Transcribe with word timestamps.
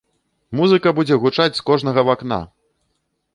Музыка 0.59 0.93
будзе 0.99 1.17
гучаць 1.25 1.57
з 1.59 1.63
кожнага 1.69 2.05
вакна! 2.09 2.41